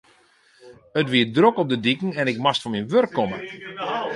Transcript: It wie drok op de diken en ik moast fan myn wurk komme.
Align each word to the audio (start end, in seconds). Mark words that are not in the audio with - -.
It 0.99 1.07
wie 1.11 1.27
drok 1.35 1.55
op 1.61 1.69
de 1.69 1.79
diken 1.79 2.11
en 2.19 2.27
ik 2.31 2.41
moast 2.43 2.61
fan 2.63 2.73
myn 2.73 2.89
wurk 2.91 3.11
komme. 3.17 3.37